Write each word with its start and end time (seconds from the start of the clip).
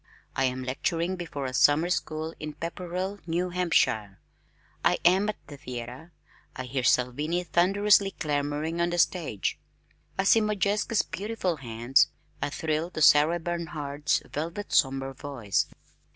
I 0.35 0.45
am 0.45 0.63
lecturing 0.63 1.15
before 1.15 1.45
a 1.45 1.53
summer 1.53 1.91
school 1.91 2.33
in 2.39 2.53
Pepperel, 2.55 3.19
New 3.27 3.51
Hampshire.... 3.51 4.17
I 4.83 4.97
am 5.05 5.29
at 5.29 5.37
the 5.45 5.57
theater, 5.57 6.11
I 6.55 6.63
hear 6.63 6.81
Salvini 6.83 7.43
thunderously 7.43 8.09
clamoring 8.09 8.81
on 8.81 8.89
the 8.89 8.97
stage. 8.97 9.59
I 10.17 10.23
see 10.23 10.41
Modjeska's 10.41 11.03
beautiful 11.03 11.57
hands. 11.57 12.07
I 12.41 12.49
thrill 12.49 12.89
to 12.89 13.01
Sarah 13.03 13.39
Bernhardt's 13.39 14.23
velvet 14.27 14.73
somber 14.73 15.13
voice.... 15.13 15.67